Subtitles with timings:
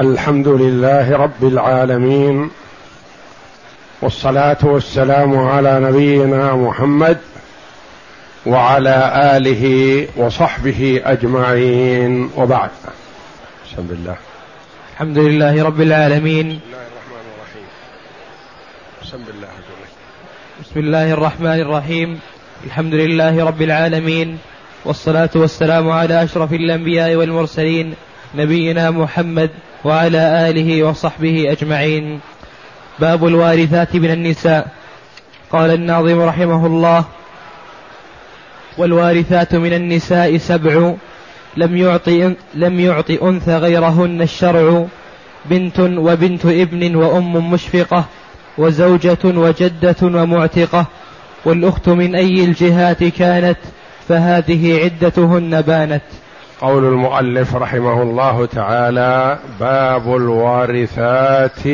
[0.00, 2.50] الحمد لله رب العالمين
[4.02, 7.18] والصلاة والسلام على نبينا محمد
[8.46, 9.64] وعلى آله
[10.16, 12.70] وصحبه أجمعين وبعد.
[13.66, 14.16] بسم الله
[14.92, 16.48] الحمد لله رب العالمين.
[16.48, 17.66] بسم الله الرحمن الرحيم.
[19.02, 19.48] بسم الله
[20.60, 22.20] بسم الله الرحمن الرحيم.
[22.64, 24.38] الحمد لله رب العالمين.
[24.84, 27.94] والصلاة والسلام على أشرف الأنبياء والمرسلين
[28.34, 29.50] نبينا محمد
[29.84, 32.20] وعلى آله وصحبه أجمعين.
[32.98, 34.68] باب الوارثات من النساء.
[35.52, 37.04] قال الناظم رحمه الله
[38.78, 40.94] والوارثات من النساء سبع
[41.56, 44.86] لم يعطي لم يعطي أنثى غيرهن الشرع
[45.44, 48.04] بنت وبنت ابن وأم مشفقة
[48.58, 50.86] وزوجة وجدة ومعتقة
[51.44, 53.58] والأخت من أي الجهات كانت
[54.08, 56.02] فهذه عدتهن بانت.
[56.62, 61.66] قول المؤلف رحمه الله تعالى باب الوارثات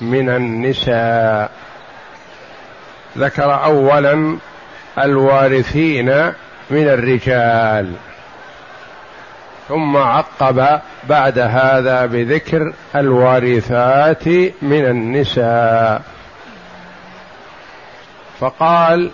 [0.00, 1.50] من النساء.
[3.18, 4.36] ذكر اولا
[4.98, 6.06] الوارثين
[6.70, 7.92] من الرجال.
[9.68, 14.28] ثم عقب بعد هذا بذكر الوارثات
[14.62, 16.02] من النساء.
[18.40, 19.10] فقال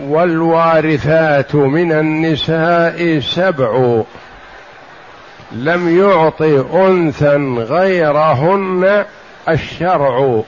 [0.00, 4.02] والوارثات من النساء سبع.
[5.52, 6.42] لم يعط
[6.74, 7.36] انثى
[7.68, 9.04] غيرهن
[9.48, 10.42] الشرع.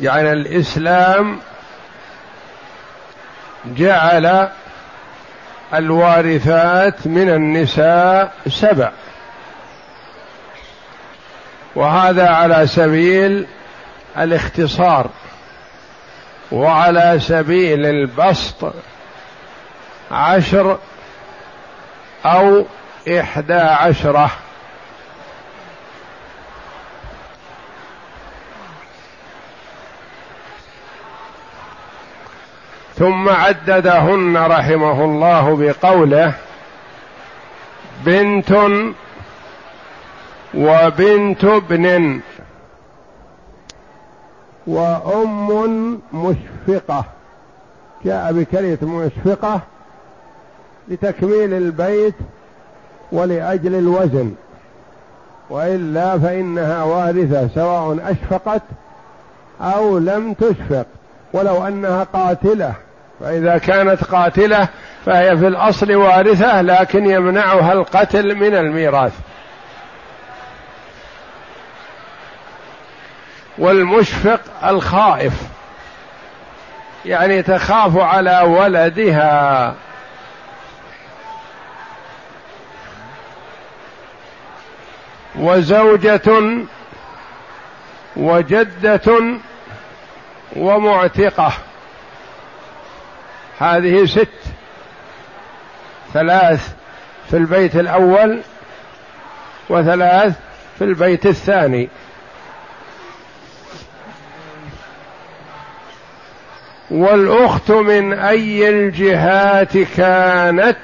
[0.00, 1.38] يعني الإسلام
[3.66, 4.48] جعل
[5.74, 8.90] الوارثات من النساء سبع.
[11.74, 13.46] وهذا على سبيل
[14.18, 15.10] الاختصار
[16.52, 18.74] وعلى سبيل البسط
[20.10, 20.78] عشر
[22.26, 22.66] أو
[23.08, 24.30] إحدى عشرة.
[32.94, 36.34] ثم عددهن رحمه الله بقوله
[38.04, 38.52] بنت
[40.54, 42.20] وبنت ابن
[44.66, 47.04] وأم مشفقة.
[48.04, 49.60] جاء بكلمة مشفقة
[50.88, 52.14] لتكميل البيت
[53.12, 54.34] ولأجل الوزن.
[55.50, 58.62] وإلا فإنها وارثة سواء أشفقت
[59.60, 60.86] أو لم تشفق.
[61.32, 62.74] ولو أنها قاتلة.
[63.20, 64.68] فإذا كانت قاتلة
[65.06, 69.12] فهي في الأصل وارثة لكن يمنعها القتل من الميراث.
[73.58, 75.32] والمشفق الخائف.
[77.04, 79.74] يعني تخاف على ولدها.
[85.36, 86.42] وزوجة
[88.16, 89.38] وجدة
[90.56, 91.52] ومعتقة.
[93.58, 94.28] هذه ست
[96.12, 96.72] ثلاث
[97.30, 98.40] في البيت الأول
[99.68, 100.34] وثلاث
[100.78, 101.88] في البيت الثاني.
[106.90, 110.76] والأخت من أي الجهات كانت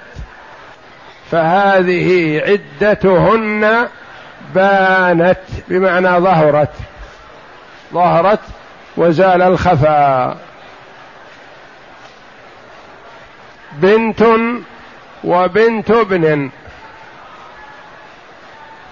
[1.30, 3.88] فهذه عدتهن
[4.54, 6.72] بانت بمعنى ظهرت.
[7.92, 8.40] ظهرت
[8.96, 10.36] وزال الخفاء
[13.72, 14.24] بنت
[15.24, 16.50] وبنت ابن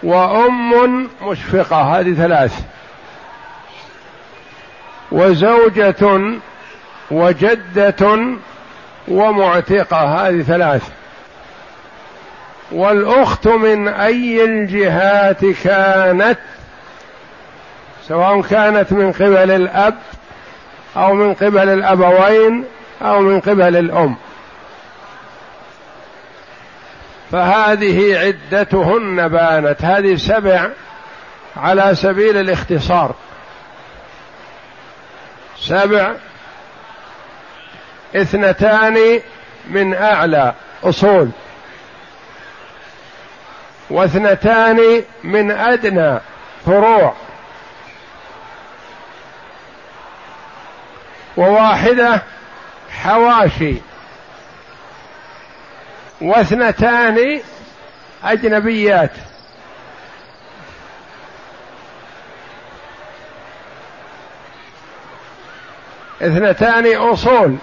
[0.03, 2.61] وأم مشفقة هذه ثلاث.
[5.13, 6.21] وزوجة
[7.11, 8.19] وجدة
[9.09, 10.91] ومعتقة هذه ثلاث.
[12.73, 16.39] والأخت من أي الجهات كانت
[18.09, 19.95] سواء كانت من قبل الأب
[20.97, 22.65] أو من قبل الأبوين
[23.03, 24.17] أو من قبل الأم.
[27.33, 29.85] فهذه عدتهن بانت.
[29.85, 30.69] هذه سبع
[31.57, 33.15] على سبيل الاختصار.
[35.59, 36.13] سبع
[38.17, 39.21] اثنتان
[39.71, 40.55] من أعلى
[40.85, 41.31] أصول.
[43.91, 46.21] واثنتان من أدنى
[46.67, 47.15] فروع.
[51.37, 52.23] وواحدة
[52.91, 53.75] حواشي.
[56.21, 57.41] واثنتان
[58.25, 59.11] أجنبيات.
[66.23, 67.57] اثنتان أصول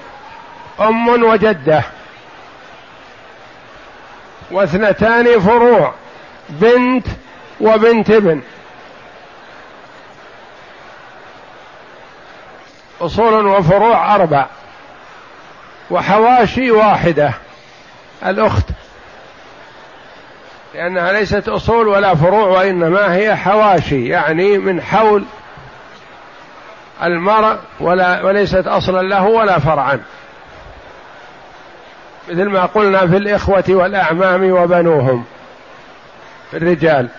[0.79, 1.83] أم وجدة.
[4.51, 5.93] واثنتان فروع.
[6.49, 7.07] بنت
[7.61, 8.41] وبنت ابن.
[13.01, 14.45] أصول وفروع أربع.
[15.91, 17.33] وحواشي واحدة.
[18.25, 18.65] الأخت.
[20.75, 24.07] لأنها ليست أصول ولا فروع وإنما هي حواشي.
[24.07, 25.23] يعني من حول
[27.03, 29.99] المرء ولا وليست أصلا له ولا فرعا.
[32.29, 35.25] مثل ما قلنا في الإخوة والأعمام وبنوهم.
[36.55, 37.09] الرجال.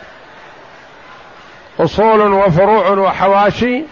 [1.80, 3.82] أصول وفروع وحواشي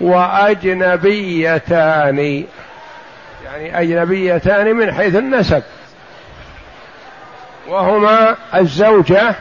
[0.00, 1.38] وأجنبيتان.
[3.44, 5.62] يعني أجنبيتان من حيث النسب.
[7.68, 9.34] وهما الزوجة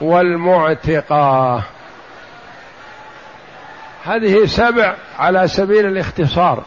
[0.00, 1.62] والمعتقة.
[4.06, 6.62] هذه سبع على سبيل الاختصار.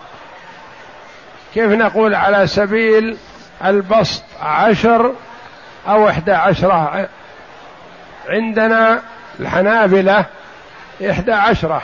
[1.54, 3.18] كيف نقول على سبيل
[3.65, 5.13] البسط عشر
[5.88, 7.07] أو إحدى عشرة
[8.27, 9.01] عندنا
[9.39, 10.25] الحنابلة
[11.09, 11.81] إحدى عشرة.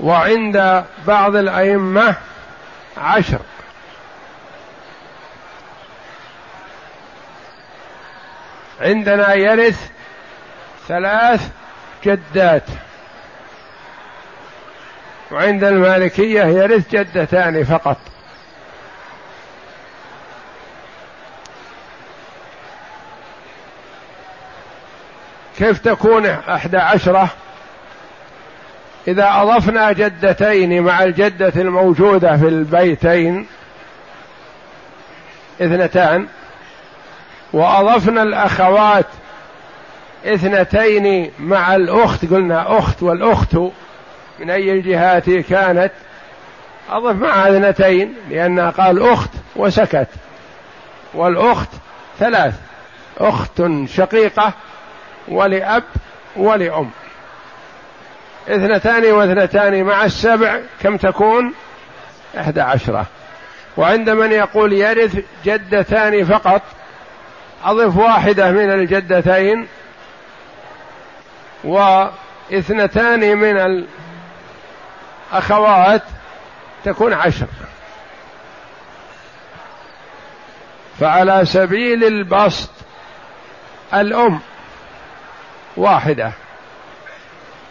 [0.00, 2.14] وعند بعض الأئمة
[2.98, 3.40] عشر.
[8.80, 9.90] عندنا يرث
[10.88, 11.48] ثلاث
[12.04, 12.66] جدات.
[15.30, 17.96] وعند المالكية يرث جدتان فقط.
[25.60, 27.28] كيف تكون أحد عشرة؟
[29.08, 33.46] إذا أضفنا جدتين مع الجدة الموجودة في البيتين
[35.60, 36.26] اثنتان
[37.52, 39.06] وأضفنا الأخوات
[40.26, 43.54] اثنتين مع الأخت قلنا أخت والأخت
[44.38, 45.92] من أي الجهات كانت؟
[46.90, 50.08] أضف معها اثنتين لأنها قال أخت وسكت.
[51.14, 51.68] والأخت
[52.18, 52.54] ثلاث
[53.18, 54.52] أخت شقيقة
[55.30, 55.84] ولأب
[56.36, 56.90] ولأم.
[58.48, 61.54] اثنتان واثنتان مع السبع كم تكون؟
[62.38, 63.06] إحدى عشرة.
[63.76, 66.62] وعند من يقول يرث جدتان فقط
[67.64, 69.66] أضف واحدة من الجدتين
[71.64, 73.86] واثنتان من
[75.32, 76.02] الأخوات
[76.84, 77.46] تكون عشر.
[81.00, 82.70] فعلى سبيل البسط
[83.94, 84.40] الأم
[85.80, 86.32] واحدة.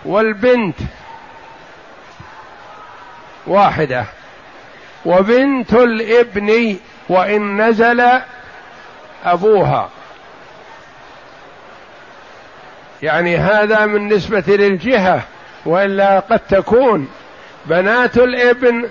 [0.06, 0.76] والبنت
[3.48, 4.06] واحدة.
[5.06, 6.78] وبنت الابن
[7.10, 8.04] وإن نزل
[9.26, 9.90] أبوها.
[13.02, 15.22] يعني هذا من نسبة للجهة
[15.66, 17.10] وإلا قد تكون
[17.66, 18.90] بنات الابن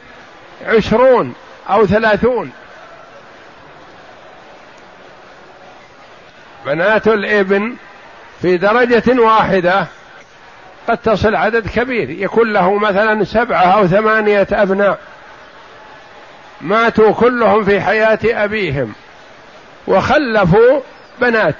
[0.67, 1.35] عشرون
[1.71, 2.53] أو ثلاثون.
[6.67, 7.77] بنات الابن
[8.43, 9.87] في درجة واحدة
[10.89, 12.11] قد تصل عدد كبير.
[12.11, 14.99] يكون له مثلا سبعة أو ثمانية أبناء.
[16.61, 18.93] ماتوا كلهم في حياة أبيهم.
[19.87, 20.81] وخلفوا
[21.21, 21.55] بنات.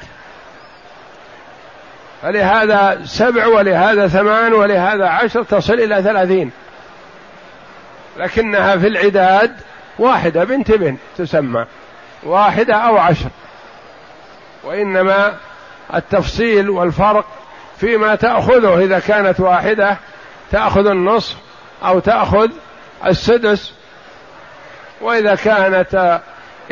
[2.23, 6.51] فلهذا سبع ولهذا ثمان ولهذا عشر تصل إلى ثلاثين.
[8.17, 9.57] لكنها في العداد
[9.99, 11.67] واحدة بنت بنت تسمى.
[12.23, 13.29] واحدة أو عشر.
[14.65, 15.35] وإنما
[15.95, 17.25] التفصيل والفرق
[17.81, 18.85] فيما تأخذه.
[18.85, 19.97] إذا كانت واحدة
[20.53, 21.37] تأخذ النصف
[21.85, 22.51] أو تأخذ
[23.07, 23.73] السدس.
[25.01, 26.21] وإذا كانت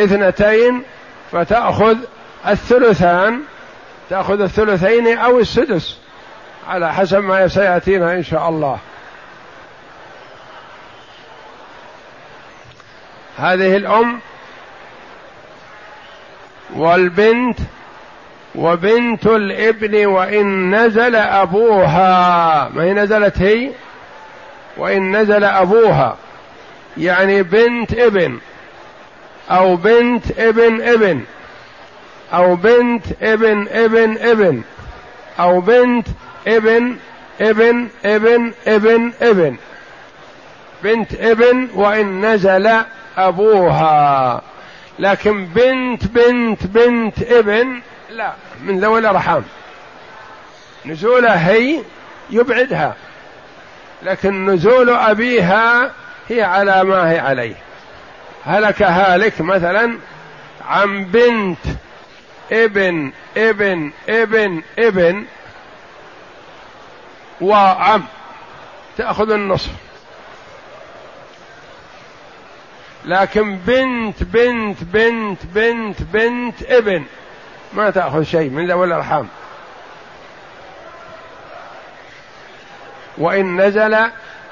[0.01, 0.83] اثنتين
[1.33, 1.97] فتأخذ
[2.49, 3.41] الثلثان.
[4.11, 5.97] تأخذ الثلثين أو السدس.
[6.69, 8.79] على حسب ما سيأتينا إن شاء الله.
[13.39, 14.21] هذه الأم
[16.75, 17.59] والبنت
[18.57, 22.71] وبنت الابن وإن نزل أبوها.
[22.75, 23.71] ما هي نزلت هي؟
[24.77, 26.17] وإن نزل أبوها.
[26.97, 28.39] يعني بنت ابن.
[29.51, 31.23] أو بنت ابن ابن.
[32.35, 34.63] أو بنت ابن ابن ابن.
[35.41, 36.07] أو بنت
[36.47, 36.97] ابن
[37.41, 39.57] ابن ابن ابن ابن.
[40.83, 42.71] بنت ابن وإن نزل
[43.19, 44.43] أبوها.
[44.99, 47.81] لكن بنت بنت بنت ابن
[48.17, 49.45] لا من ذوي الأرحام.
[50.87, 51.83] نزولها هي
[52.31, 52.95] يبعدها
[54.03, 55.93] لكن نزول أبيها
[56.29, 57.55] هي على ما هي عليه.
[58.45, 59.99] هلك هالك مثلا
[60.69, 61.59] عن بنت
[62.53, 65.25] ابن ابن ابن ابن
[67.41, 68.05] وعم
[68.99, 69.71] تأخذ النصف.
[73.05, 77.05] لكن بنت بنت بنت بنت بنت ابن.
[77.76, 79.28] ما تأخذ شيء من ذوي الأرحام
[83.18, 83.97] وإن نزل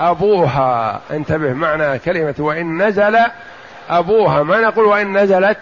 [0.00, 1.00] أبوها.
[1.10, 3.18] انتبه معنى كلمة وإن نزل
[3.90, 4.42] أبوها.
[4.42, 5.58] ما نقول وإن نزلت؟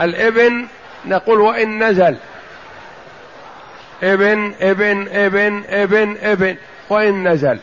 [0.00, 0.66] الابن
[1.04, 2.16] نقول وإن نزل.
[4.02, 6.56] ابن ابن ابن ابن ابن.
[6.88, 7.58] وإن نزل.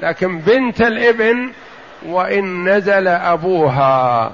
[0.00, 1.52] لكن بنت الابن
[2.06, 4.32] وإن نزل أبوها.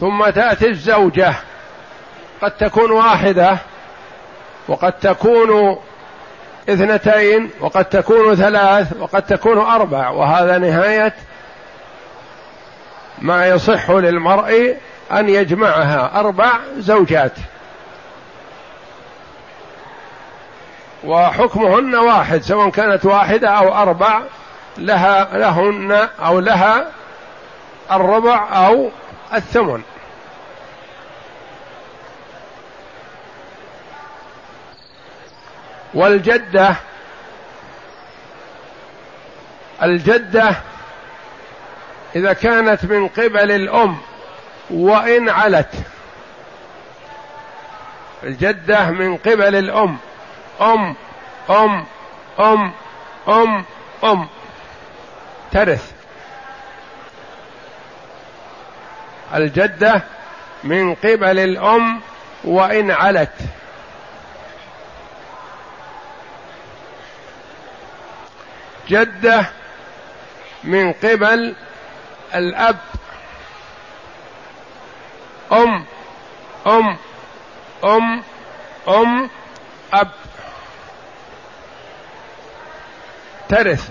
[0.00, 1.34] ثم تأتي الزوجة.
[2.42, 3.58] قد تكون واحدة
[4.68, 5.78] وقد تكون
[6.68, 11.14] اثنتين وقد تكون ثلاث وقد تكون أربع وهذا نهاية
[13.18, 14.76] ما يصح للمرء
[15.12, 17.32] أن يجمعها أربع زوجات.
[21.04, 24.20] وحكمهن واحد سواء كانت واحدة أو أربع
[24.78, 26.86] لها لهن أو لها
[27.92, 28.90] الربع أو
[29.34, 29.82] الثمن.
[35.94, 36.76] والجدة
[39.82, 40.56] الجدة
[42.16, 43.96] إذا كانت من قبل الأم
[44.70, 45.74] وإن علت.
[48.22, 49.96] الجدة من قبل الأم
[50.60, 50.94] أم
[51.50, 51.84] أم
[52.40, 52.72] أم
[53.28, 53.64] أم
[54.04, 54.28] أم.
[55.52, 55.92] ترث.
[59.34, 60.02] الجدة
[60.64, 62.00] من قبل الأم
[62.44, 63.32] وإن علت.
[68.90, 69.46] جدة
[70.64, 71.54] من قبل
[72.34, 72.78] الأب.
[75.52, 75.84] أم
[76.66, 76.96] أم
[77.84, 78.22] أم
[78.88, 79.30] أم
[79.94, 80.10] أب.
[83.48, 83.88] ترث.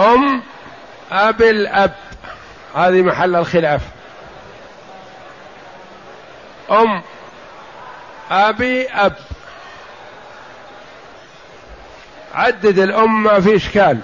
[0.00, 0.42] أم
[1.12, 1.94] أب الأب.
[2.74, 3.82] هذه محل الخلاف.
[6.70, 7.02] أم
[8.30, 9.16] أبي أب.
[12.36, 13.98] عدد الأم ما في إشكال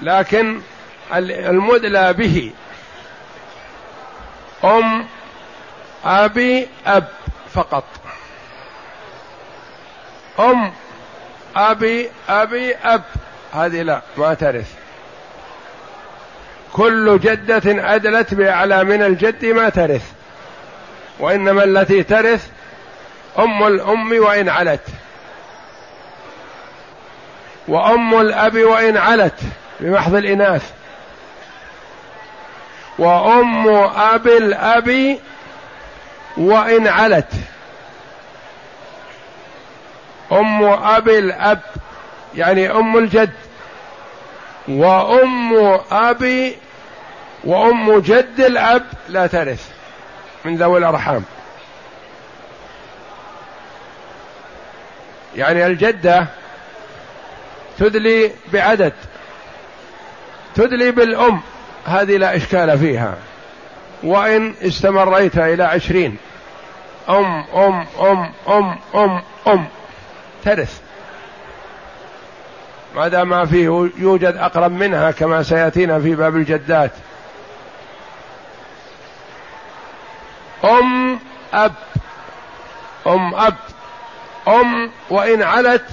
[0.00, 0.60] لكن
[1.16, 2.52] المدلى به
[4.64, 5.06] أم
[6.04, 7.08] أبي أب
[7.54, 7.84] فقط.
[10.40, 10.72] أم
[11.56, 13.02] أبي أبي أب
[13.54, 14.72] هذه لا ما ترث
[16.72, 20.12] كل جدة أدلت بأعلى من الجد ما ترث
[21.18, 22.48] وإنما التي ترث
[23.38, 24.88] أم الأم وإن علت.
[27.68, 29.40] وأم الأب وإن علت
[29.80, 30.70] بمحض الإناث.
[32.98, 35.18] وأم أب الأب
[36.36, 37.32] وإن علت.
[40.32, 41.60] أم أب الأب
[42.34, 43.32] يعني أم الجد.
[44.68, 46.56] وأم أبي
[47.44, 49.68] وأم جد الأب لا ترث
[50.44, 51.24] من ذوي الأرحام.
[55.36, 56.26] يعني الجدة
[57.78, 58.92] تدلي بعدد.
[60.54, 61.40] تدلي بالأم.
[61.86, 63.14] هذه لا إشكال فيها.
[64.02, 66.16] وإن استمريت إلى عشرين.
[67.08, 69.66] أم أم أم أم أم أم.
[70.44, 70.80] ترث.
[72.94, 76.90] ما دام ما فيه يوجد أقرب منها كما سيأتينا في باب الجدات.
[80.64, 81.18] أم
[81.54, 81.72] أب.
[83.06, 83.54] أم أب.
[84.48, 85.84] أم وإن علت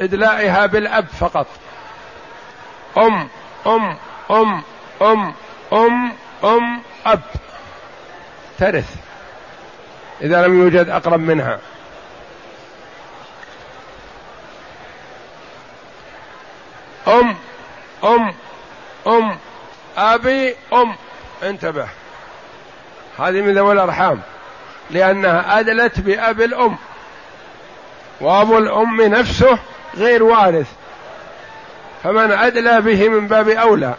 [0.00, 1.46] إدلائها بالأب فقط.
[2.96, 3.28] أم
[3.66, 3.96] أم
[4.30, 4.62] أم
[5.02, 5.34] أم
[5.72, 6.12] أم
[6.44, 7.20] أم أب.
[8.58, 8.94] ترث.
[10.20, 11.58] إذا لم يوجد أقرب منها.
[17.08, 17.36] أم
[18.04, 18.34] أم
[19.06, 19.38] أم
[19.96, 20.96] أبي أم.
[21.42, 21.88] انتبه.
[23.18, 24.20] هذه من ذوي الأرحام.
[24.90, 26.76] لأنها أدلت بأب الأم.
[28.20, 29.58] وأبو الأم نفسه
[29.96, 30.66] غير وارث.
[32.02, 33.94] فمن أدلى به من باب أولى.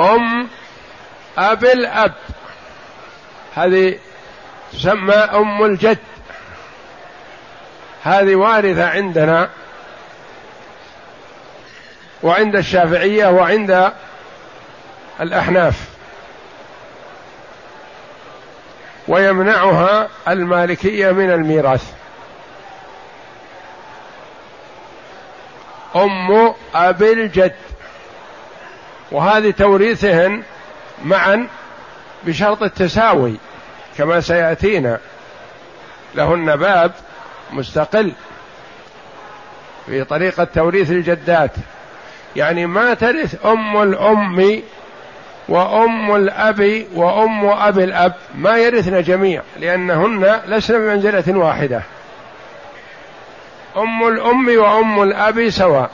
[0.00, 0.48] أم
[1.38, 2.12] أب الأب.
[3.54, 3.98] هذه
[4.72, 5.98] تسمى أم الجد.
[8.02, 9.50] هذه وارثة عندنا.
[12.22, 13.92] وعند الشافعية وعند
[15.20, 15.88] الأحناف.
[19.08, 21.92] ويمنعها المالكية من الميراث.
[25.96, 27.54] أم أبي الجد.
[29.12, 30.42] وهذه توريثهن
[31.04, 31.48] معا
[32.24, 33.36] بشرط التساوي
[33.98, 34.98] كما سيأتينا.
[36.14, 36.92] لهن باب
[37.50, 38.12] مستقل
[39.86, 41.50] في طريقة توريث الجدات.
[42.36, 44.62] يعني ما ترث أم الأم
[45.48, 51.82] وأم الأب وأم ابي الأب ما يرثن جميع لأنهن لسن بمنزلة واحدة.
[53.76, 55.90] أم الأم وأم الأب سواء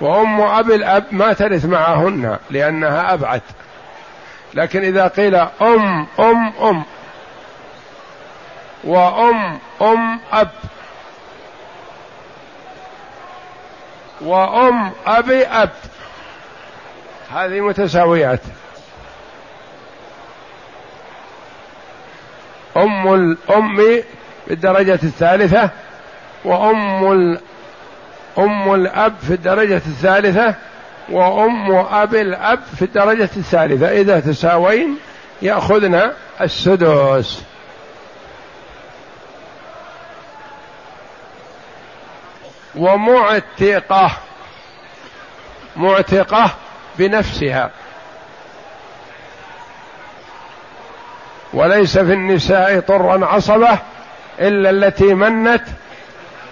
[0.00, 3.40] وأم ابي الأب ما ترث معهن لأنها ابعد
[4.54, 6.82] لكن إذا قيل أم أم أم
[8.84, 10.50] وأم أم أب
[14.24, 15.70] وأم أبي اب
[17.34, 18.40] هذه متساويات.
[22.76, 24.02] أم الام
[24.48, 25.70] بالدرجة الثالثة
[26.44, 27.38] وأم
[28.38, 30.54] أم الأب في الدرجة الثالثة
[31.08, 34.00] وأم أبي الأب في الدرجة الثالثة.
[34.00, 34.98] إذا تساوين
[35.42, 37.51] ياخذن السدس.
[42.74, 44.10] ومعتقة
[45.76, 46.50] معتقة
[46.98, 47.70] بنفسها.
[51.52, 53.78] وليس في النساء طرا عصبة
[54.40, 55.64] إلا التي منت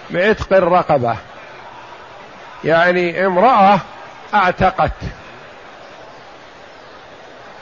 [0.09, 1.15] بعتق الرقبة.
[2.63, 3.79] يعني امرأة
[4.33, 4.91] أعتقت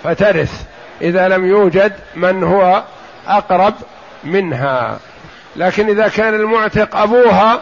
[0.03, 0.63] فترث
[1.01, 2.83] إذا لم يوجد من هو
[3.27, 3.73] أقرب
[4.23, 4.99] منها.
[5.55, 7.61] لكن إذا كان المعتق أبوها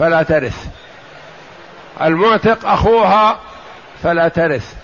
[0.00, 0.66] فلا ترث.
[2.02, 3.38] المعتق أخوها
[4.02, 4.74] فلا ترث.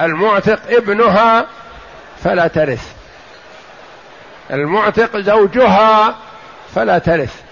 [0.00, 1.46] المعتق ابنها
[2.24, 2.92] فلا ترث.
[4.50, 6.16] المعتق زوجها
[6.74, 7.42] فلا ترث.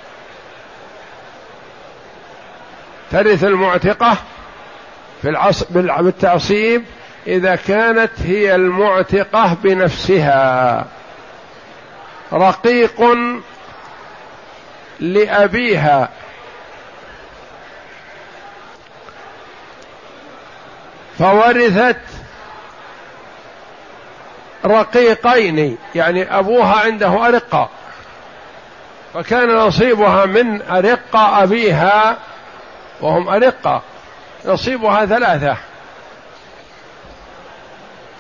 [3.13, 4.17] ترث المعتقة
[5.23, 6.85] في بالتعصيب
[7.27, 10.87] إذا كانت هي المعتقة بنفسها.
[12.33, 13.17] رقيق
[15.01, 16.09] لأبيها.
[21.19, 22.01] فورثت
[24.65, 27.69] رقيقين يعني أبوها عنده أرقة
[29.15, 32.17] فكان نصيبها من أرقة أبيها
[33.01, 33.83] وهم أرقة
[34.45, 35.57] نصيبها ثلاثة.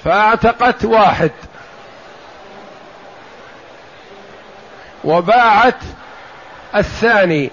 [0.05, 1.31] فاعتقت واحد.
[5.05, 5.79] وباعت
[6.75, 7.51] الثاني.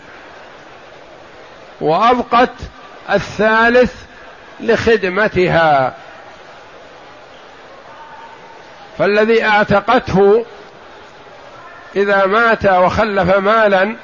[1.82, 2.54] وأبقت
[3.10, 3.94] الثالث.
[4.62, 5.94] لخدمتها.
[8.98, 10.46] فالذي اعتقته
[11.96, 13.96] إذا مات وخلف مالا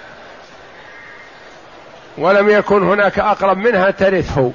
[2.17, 4.51] ولم يكن هناك أقرب منها ترثه.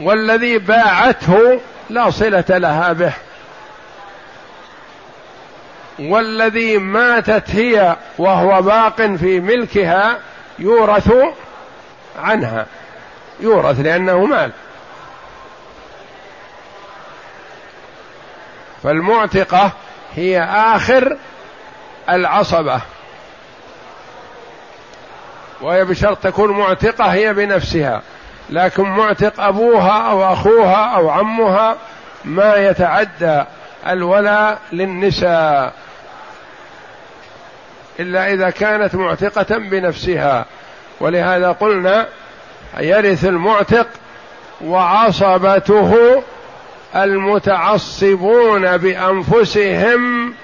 [0.00, 1.60] والذي باعته
[1.90, 3.12] لا صلة لها به.
[5.98, 10.18] والذي ماتت هي وهو باق في ملكها
[10.58, 11.12] يورث
[12.18, 12.66] عنها.
[13.40, 14.52] يورث لأنه مال.
[18.82, 19.72] فالمعتقة
[20.14, 21.16] هي آخر
[22.10, 22.80] العصبة.
[25.60, 28.02] وهي بشرط تكون معتقة هي بنفسها.
[28.50, 31.76] لكن معتق أبوها أو أخوها أو عمها
[32.24, 33.42] ما يتعدى
[33.86, 35.72] الولاء للنساء.
[38.00, 40.44] إلا إذا كانت معتقة بنفسها.
[41.00, 42.06] ولهذا قلنا
[42.78, 43.86] يرث المعتق
[44.64, 46.22] وعصبته
[46.96, 50.34] المتعصبون بأنفسهم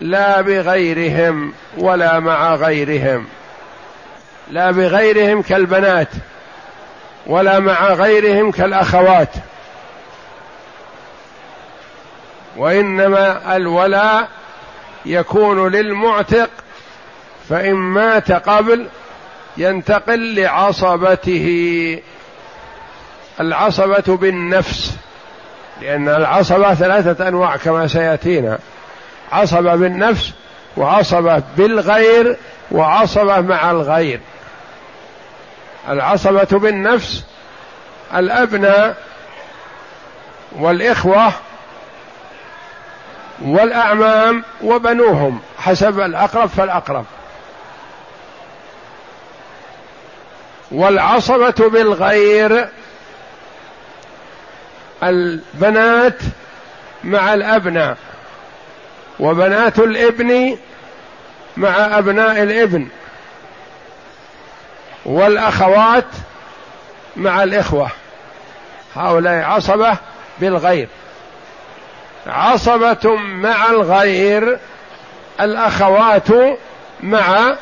[0.00, 3.26] لا بغيرهم ولا مع غيرهم.
[4.50, 6.08] لا بغيرهم كالبنات
[7.26, 9.30] ولا مع غيرهم كالأخوات.
[12.56, 14.28] وإنما الولاء
[15.06, 16.50] يكون للمعتق
[17.48, 18.86] فإن مات قبل
[19.58, 22.00] ينتقل لعصبته.
[23.40, 24.96] العصبة بالنفس
[25.82, 28.58] لأن العصبة ثلاثة أنواع كما سيأتينا.
[29.32, 30.32] عصبة بالنفس
[30.76, 32.36] وعصبة بالغير
[32.70, 34.20] وعصبة مع الغير.
[35.88, 37.24] العصبة بالنفس
[38.14, 38.96] الأبناء
[40.52, 41.32] والإخوة
[43.42, 47.04] والأعمام وبنوهم حسب الأقرب فالأقرب.
[50.70, 52.68] والعصبة بالغير.
[55.02, 56.18] البنات
[57.04, 57.96] مع الأبناء
[59.20, 60.58] وبنات الإبن
[61.56, 62.88] مع أبناء الإبن
[65.04, 66.04] والأخوات
[67.16, 67.90] مع الإخوة.
[68.96, 69.96] هؤلاء عصبة
[70.40, 70.88] بالغير.
[72.26, 74.58] عصبة مع الغير
[75.40, 76.28] الأخوات
[77.00, 77.56] مع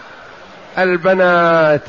[0.78, 1.82] البنات.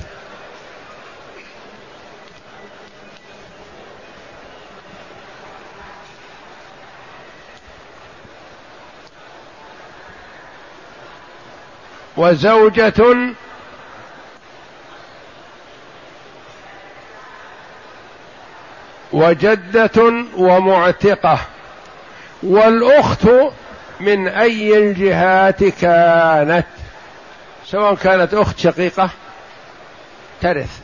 [12.17, 13.34] وزوجة
[19.13, 21.39] وجدة ومعتقة.
[22.43, 23.27] والأخت
[23.99, 26.65] من أي الجهات كانت؟
[27.65, 29.10] سواء كانت أخت شقيقة
[30.41, 30.80] ترث.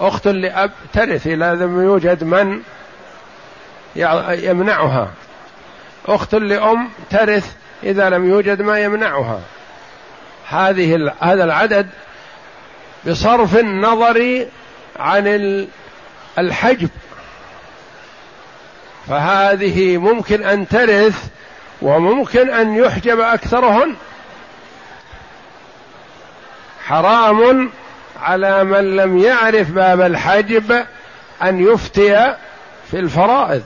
[0.00, 1.26] أخت لأب ترث.
[1.26, 2.62] إذا لم يوجد من
[4.30, 5.10] يمنعها.
[6.06, 7.52] أخت لأم ترث.
[7.82, 9.40] إذا لم يوجد ما يمنعها.
[10.52, 11.88] هذه هذا العدد
[13.06, 14.46] بصرف النظر
[14.96, 15.66] عن
[16.38, 16.88] الحجب.
[19.08, 21.28] فهذه ممكن أن ترث
[21.82, 23.94] وممكن أن يحجب أكثرهن.
[26.84, 27.70] حرام
[28.22, 30.84] على من لم يعرف باب الحجب
[31.42, 32.36] أن يفتي
[32.90, 33.64] في الفرائض.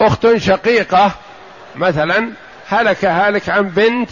[0.00, 1.10] أخت شقيقة
[1.76, 2.32] مثلا
[2.68, 4.10] هلك هالك عن بنت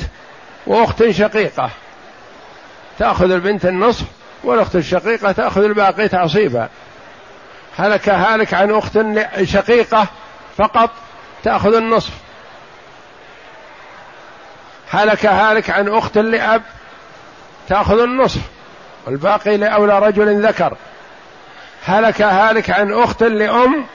[0.67, 1.71] وأخت شقيقة.
[2.99, 4.05] تأخذ البنت النصف
[4.45, 6.69] والأخت الشقيقة تأخذ الباقي تعصيبا.
[7.77, 8.99] هلك هالك عن أخت
[9.43, 10.07] شقيقة
[10.57, 10.91] فقط
[11.45, 12.13] تأخذ النصف.
[14.91, 16.63] هلك هالك عن أخت لأب
[17.69, 18.41] تأخذ النصف.
[19.07, 20.77] والباقي لأولى رجل ذكر.
[21.85, 23.87] هلك هالك عن أخت لأم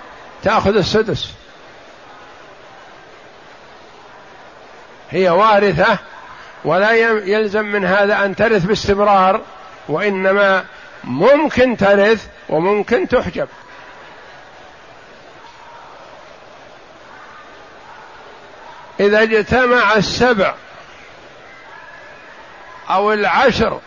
[0.44, 1.43] تأخذ السدس.
[5.14, 5.98] هي وارثة
[6.64, 6.92] ولا
[7.26, 9.42] يلزم من هذا أن ترث باستمرار
[9.88, 10.66] وإنما
[11.04, 13.48] ممكن ترث وممكن تحجب.
[19.00, 20.56] إذا اجتمع السبع
[22.90, 23.80] أو العشر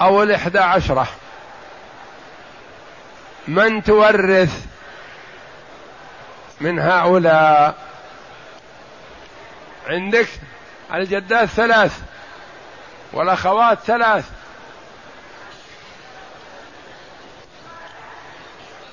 [0.00, 1.08] أو الإحدى عشرة
[3.48, 4.64] من تورث
[6.60, 7.85] من هؤلاء؟
[9.86, 10.28] عندك
[10.94, 12.00] الجدات ثلاث
[13.12, 14.24] والأخوات ثلاث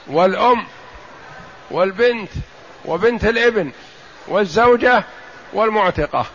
[0.07, 0.65] والأم
[1.71, 2.29] والبنت
[2.85, 3.71] وبنت الابن
[4.27, 5.03] والزوجة
[5.53, 6.25] والمعتقة.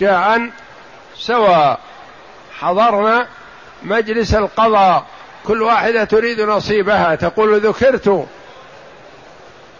[0.00, 0.50] جاء
[1.16, 1.80] سواء
[2.58, 3.28] حضرنا
[3.82, 5.06] مجلس القضاء.
[5.44, 7.14] كل واحدة تريد نصيبها.
[7.14, 8.26] تقول ذكرت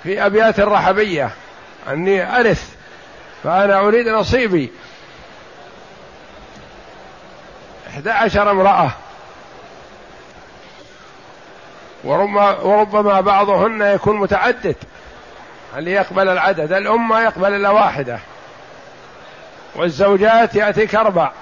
[0.03, 1.31] في أبيات الرحبية.
[1.89, 2.78] أني أرث.
[3.45, 4.73] فأنا أريد نصيبي.
[7.89, 8.91] إحدى عشر امرأة.
[12.05, 14.77] وربما, بعضهن يكون متعدد.
[15.77, 18.19] اللي يقبل العدد؟ الأم ما يقبل إلا واحدة.
[19.75, 21.33] والزوجات يأتيك أربع.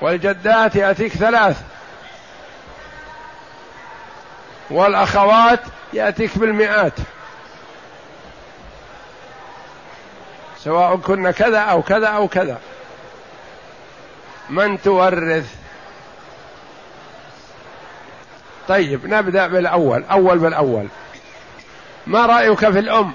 [0.00, 1.60] والجدات يأتيك ثلاث.
[4.70, 5.60] والأخوات
[5.92, 6.92] يأتيك بالمئات.
[10.64, 12.58] سواء كنا كذا أو كذا أو كذا.
[14.50, 15.54] من تورث؟
[18.68, 20.86] طيب نبدأ بالأول أول بالأول.
[22.06, 23.12] ما رأيك في الأم؟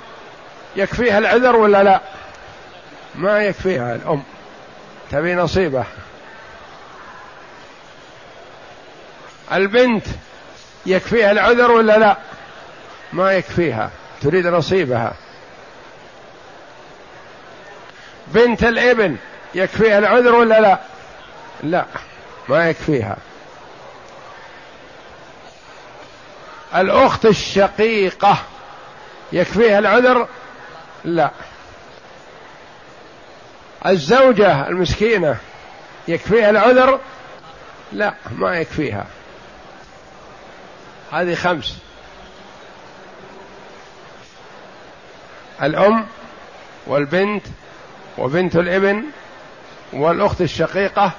[0.75, 2.01] يكفيها العذر ولا لا؟
[3.15, 4.23] ما يكفيها الأم.
[5.11, 5.83] تبي نصيبة؟
[9.53, 10.05] البنت
[10.85, 12.17] يكفيها العذر ولا لا؟
[13.13, 13.89] ما يكفيها.
[14.21, 15.13] تريد نصيبها.
[18.33, 19.17] بنت الابن
[19.55, 20.79] يكفيها العذر ولا لا؟
[21.63, 21.85] لا
[22.49, 23.17] ما يكفيها.
[26.75, 28.37] الأخت الشقيقة
[29.31, 30.27] يكفيها العذر؟
[31.03, 31.31] لا.
[33.85, 35.37] الزوجة المسكينة
[36.07, 36.99] يكفيها العذر؟
[37.91, 39.05] لا ما يكفيها.
[41.11, 41.77] هذه خمس.
[45.63, 46.05] الأم
[46.87, 47.45] والبنت
[48.19, 49.03] وبنت الابن
[49.93, 51.11] والأخت الشقيقة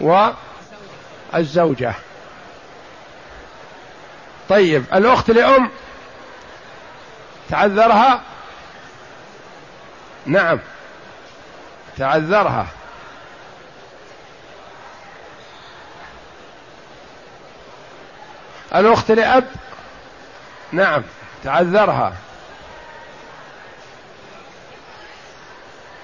[0.00, 1.94] والزوجة.
[4.48, 5.70] طيب الأخت لأم
[7.50, 8.22] تعذرها؟
[10.26, 10.58] نعم
[11.96, 12.66] تعذرها.
[18.74, 19.44] الأخت لأب؟
[20.72, 21.02] نعم
[21.44, 22.12] تعذرها.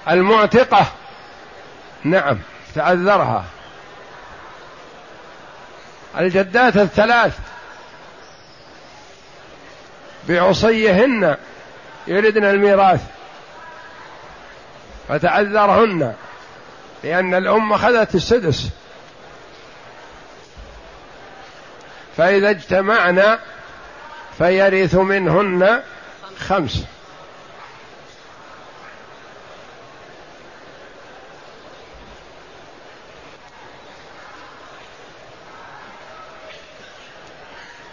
[0.09, 0.85] المعتقة.
[2.03, 2.39] نعم
[2.75, 3.45] تعذرها
[6.17, 7.37] الجدات الثلاث.
[10.29, 11.37] بعصيهن
[12.07, 13.01] يردن الميراث.
[15.07, 16.13] فتعذرهن
[17.03, 18.69] لأن الأم أخذت السدس.
[22.17, 23.39] فإذا اجتمعنا
[24.37, 25.81] فيرث منهن
[26.39, 26.83] خمس.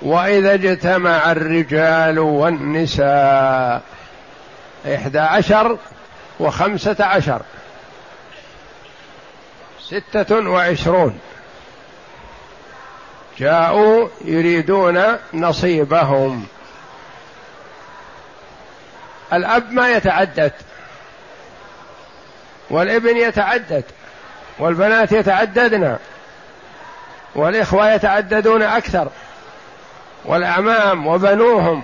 [0.03, 3.83] وإذا اجتمع الرجال والنساء
[4.87, 5.79] إحدى عشر
[6.41, 7.43] وخمسة عشر
[9.81, 11.19] ستة وعشرون
[13.39, 15.03] جاءوا يريدون
[15.35, 16.47] نصيبهم.
[19.33, 20.53] الأب ما يتعدد
[22.71, 23.85] والابن يتعدد
[24.59, 25.97] والبنات يتعددن
[27.35, 29.09] والإخوة يتعددون أكثر.
[30.25, 31.83] والأعمام وبنوهم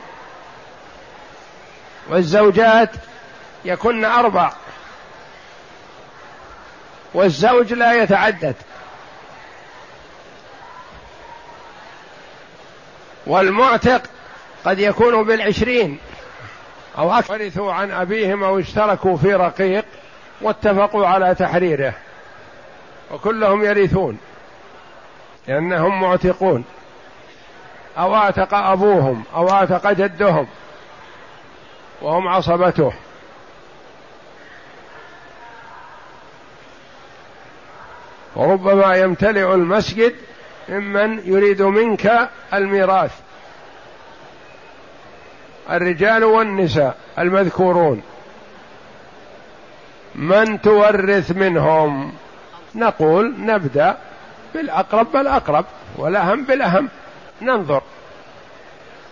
[2.09, 2.91] والزوجات
[3.65, 4.53] يكن أربع
[7.15, 8.55] والزوج لا يتعدد
[13.27, 14.03] والمعتق
[14.65, 15.99] قد يكون بالعشرين
[16.99, 19.85] أو أكثر ورثوا عن أبيهم أو اشتركوا في رقيق
[20.41, 21.95] واتفقوا على تحريره
[23.13, 24.19] وكلهم يرثون
[25.49, 26.65] لأنهم معتقون
[27.99, 30.47] أو أعتق أبوهم أو أعتق جدهم
[32.03, 32.93] وهم عصبته.
[38.37, 40.15] وربما يمتلئ المسجد
[40.69, 43.13] ممن يريد منك الميراث.
[45.71, 48.03] الرجال والنساء المذكورون.
[50.15, 52.13] من تورث منهم؟
[52.75, 53.97] نقول نبدأ
[54.55, 55.65] بالأقرب بالأقرب
[55.97, 56.89] والأهم بالأهم.
[57.43, 57.83] ننظر.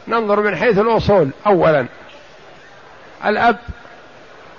[0.08, 1.86] ننظر من حيث الأصول اولا.
[3.24, 3.58] الأب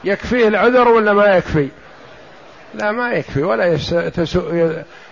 [0.04, 1.70] يكفيه العذر ولا ما يكفي؟
[2.74, 3.78] لا ما يكفي ولا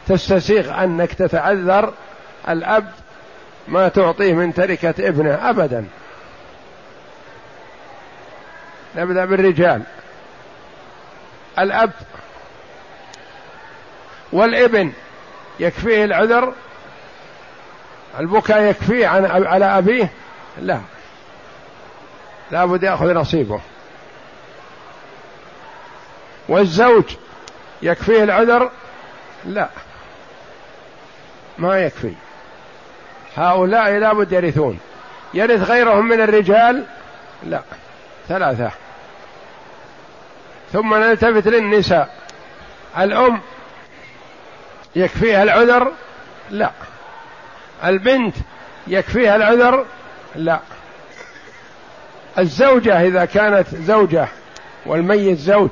[0.08, 1.94] تستسيغ أنك تتعذر.
[2.50, 2.92] الأب
[3.68, 5.86] ما تعطيه من تركة ابنه ابدا.
[8.96, 9.82] نبدأ بالرجال.
[11.60, 11.92] الأب
[14.32, 14.92] والابن
[15.60, 16.54] يكفيه العذر
[18.20, 20.10] البكاء يكفيه عن على أبيه؟
[20.62, 20.80] لا.
[22.52, 23.62] لابد يأخذ نصيبه.
[26.50, 27.04] والزوج
[27.82, 28.72] يكفيه العذر؟
[29.46, 29.70] لا.
[31.58, 32.14] ما يكفي.
[33.38, 34.80] هؤلاء لابد يرثون.
[35.34, 36.84] يرث غيرهم من الرجال؟
[37.44, 37.62] لا.
[38.28, 38.72] ثلاثة.
[40.74, 42.16] ثم نلتفت للنساء.
[42.98, 43.42] الأم
[44.96, 45.92] يكفيها العذر؟
[46.50, 46.72] لا.
[47.84, 48.36] البنت
[48.88, 49.86] يكفيها العذر؟
[50.36, 50.60] لا.
[52.40, 54.28] الزوجة إذا كانت زوجة
[54.86, 55.70] والميت زوج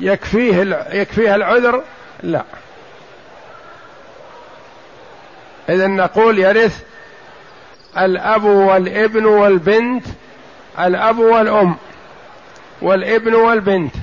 [0.00, 1.82] يكفيه يكفيها العذر؟
[2.22, 2.44] لا.
[5.68, 6.82] إذا نقول يرث
[7.98, 10.06] الأب والابن والبنت
[10.78, 11.76] الأب والأم
[12.82, 13.94] والابن والبنت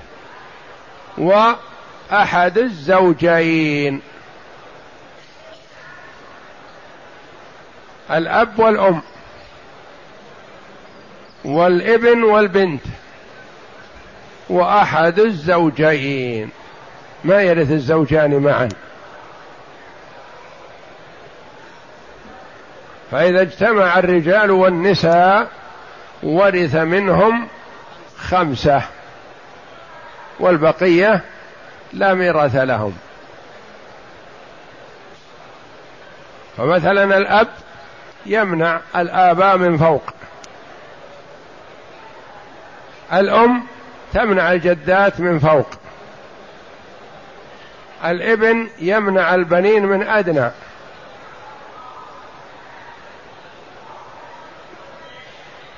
[1.17, 4.01] وأحد الزوجين.
[8.11, 9.01] الأب والأم
[11.45, 12.81] والابن والبنت
[14.49, 16.49] وأحد الزوجين.
[17.23, 18.69] ما يرث الزوجان معا.
[23.11, 25.47] فإذا اجتمع الرجال والنساء
[26.23, 27.47] ورث منهم
[28.17, 28.81] خمسة
[30.39, 31.21] والبقية
[31.93, 32.97] لا ميراث لهم.
[36.57, 37.47] فمثلا الأب
[38.25, 40.03] يمنع الآباء من فوق.
[43.13, 43.63] الأم
[44.13, 45.69] تمنع الجدات من فوق.
[48.05, 50.51] الابن يمنع البنين من أدنى.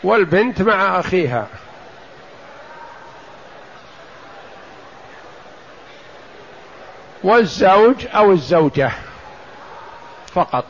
[0.03, 1.47] والبنت مع أخيها.
[7.23, 8.91] والزوج أو الزوجة
[10.33, 10.65] فقط.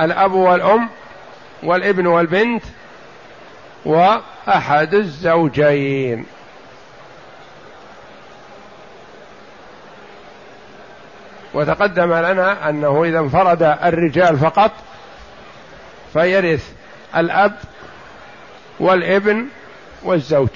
[0.00, 0.88] الأب والأم
[1.62, 2.62] والابن والبنت
[4.48, 6.26] احد الزوجين.
[11.54, 14.72] وتقدم لنا أنه إذا انفرد الرجال فقط
[16.12, 16.72] فيرث
[17.16, 17.56] الأب
[18.80, 19.46] والابن
[20.02, 20.48] والزوج.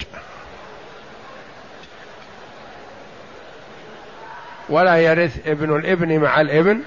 [4.69, 6.81] ولا يرث ابن الابن مع الابن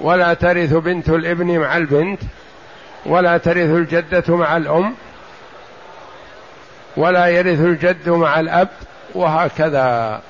[0.00, 2.20] ولا ترث بنت الابن مع البنت
[3.06, 4.94] ولا ترث الجدة مع الأم
[6.96, 8.68] ولا يرث الجد مع الأب
[9.14, 10.20] وهكذا.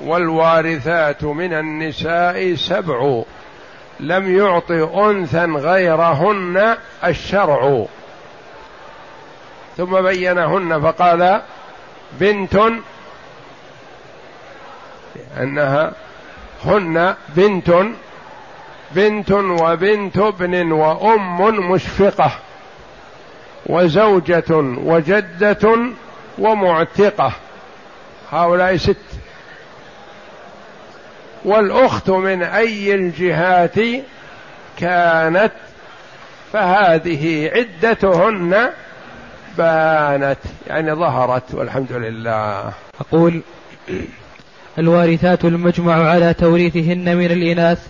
[0.00, 3.22] والوارثات من النساء سبع
[4.00, 7.84] لم يعط انثى غيرهن الشرع.
[9.76, 11.40] ثم بينهن فقال
[12.12, 12.60] بنت
[15.36, 15.92] لأنها
[16.64, 17.70] هن بنت
[18.94, 22.32] بنت وبنت ابن وأم مشفقة
[23.66, 25.78] وزوجة وجدة
[26.38, 27.32] ومعتقة.
[28.32, 28.96] هؤلاء ست.
[31.44, 33.74] والأخت من أي الجهات
[34.78, 35.52] كانت؟
[36.52, 38.70] فهذه عدتهن
[39.58, 42.72] بانت يعني ظهرت والحمد لله.
[43.00, 43.42] أقول
[44.78, 47.86] الوارثات المجمع على توريثهن من الإناث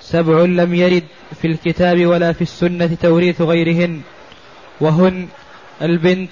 [0.00, 1.04] سبع لم يرد
[1.40, 4.00] في الكتاب ولا في السنة توريث غيرهن
[4.80, 5.28] وهن
[5.82, 6.30] البنت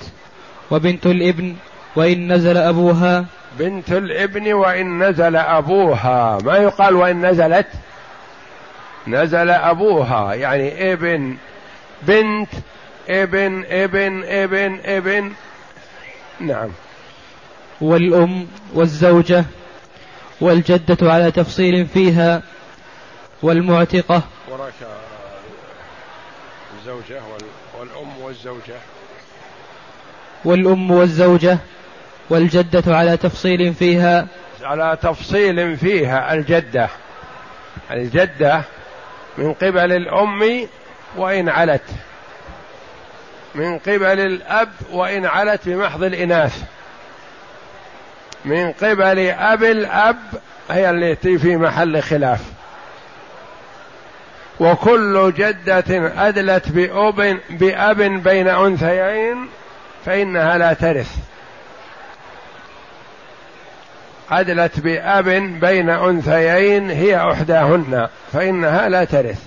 [0.70, 1.54] وبنت الإبن
[1.96, 3.24] وإن نزل أبوها.
[3.58, 6.38] بنت الإبن وإن نزل أبوها.
[6.44, 7.66] ما يقال وإن نزلت؟
[9.06, 11.36] نزل أبوها يعني إبن
[12.02, 12.48] بنت
[13.08, 15.32] إبن إبن إبن إبن.
[16.40, 16.68] نعم.
[17.80, 19.44] والأم والزوجة.
[20.42, 22.42] والجدة على تفصيل فيها
[23.42, 24.22] والمعتقة.
[24.48, 24.72] وراك
[26.78, 27.20] الزوجة
[27.78, 28.74] والأم والزوجة.
[30.44, 31.58] والأم والزوجة
[32.30, 34.26] والجدة على تفصيل فيها.
[34.62, 36.88] على تفصيل فيها الجدة.
[37.90, 38.62] الجدة
[39.38, 40.68] من قبل الأم
[41.16, 41.84] وإن علت.
[43.54, 46.62] من قبل الأب وإن علت بمحض الإناث.
[48.44, 50.16] من قبل أب الأب
[50.70, 52.40] هي التي في محل خلاف.
[54.60, 59.48] وكل جدة أدلت بأب بأب بين أنثيين
[60.06, 61.16] فإنها لا ترث.
[64.30, 65.28] أدلت بأب
[65.60, 69.42] بين أنثيين هي إحداهن فإنها لا ترث.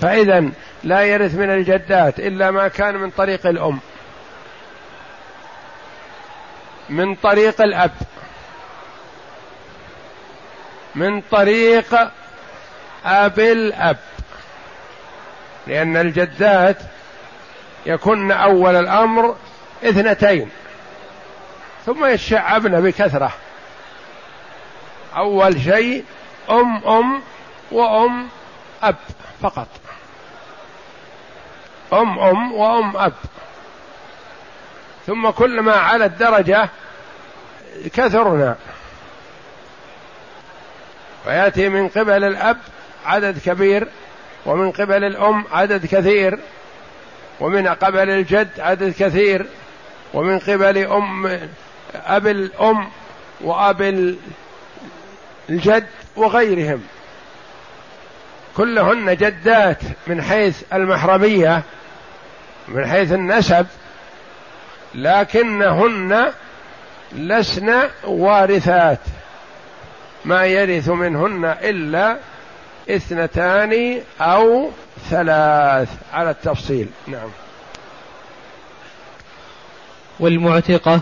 [0.00, 0.48] فإذا
[0.84, 3.78] لا يرث من الجدات إلا ما كان من طريق الأم.
[6.90, 7.90] من طريق الأب.
[10.94, 12.10] من طريق
[13.04, 13.96] أب الأب.
[15.66, 16.76] لأن الجدات
[17.86, 19.36] يكن أول الأمر
[19.84, 20.50] اثنتين.
[21.86, 23.32] ثم يتشعبن بكثرة.
[25.16, 26.04] أول شيء
[26.50, 27.22] أم أم
[27.72, 28.28] وأم
[28.82, 28.96] أب
[29.42, 29.68] فقط.
[31.92, 33.12] أم أم وأم أب.
[35.08, 36.68] ثم كلما على الدرجة
[37.94, 38.56] كثرنا.
[41.24, 42.56] فيأتي من قبل الأب
[43.06, 43.88] عدد كبير
[44.46, 46.38] ومن قبل الأم عدد كثير
[47.40, 49.46] ومن قبل الجد عدد كثير
[50.14, 51.26] ومن قبل أم
[51.94, 52.88] أب الأم
[53.40, 53.82] وأب
[55.50, 56.82] الجد وغيرهم.
[58.56, 61.62] كلهن جدات من حيث المحرمية
[62.68, 63.66] من حيث النسب
[64.94, 66.32] لكنهن
[67.12, 68.98] لسن وارثات.
[70.24, 72.16] ما يرث منهن إلا
[72.90, 74.70] اثنتان أو
[75.10, 75.88] ثلاث.
[76.12, 76.88] على التفصيل.
[77.06, 77.28] نعم.
[80.20, 81.00] والمعتقة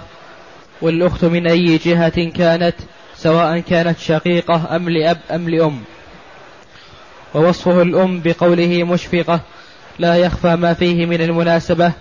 [0.82, 2.74] والأخت من أي جهة كانت
[3.16, 5.82] سواء كانت شقيقة أم لأب أم لأم.
[7.34, 9.40] ووصفه الأم بقوله مشفقة
[9.98, 11.92] لا يخفى ما فيه من المناسبة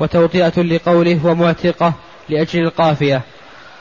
[0.00, 1.92] وتوطئة لقوله ومعتقة
[2.28, 3.20] لأجل القافية.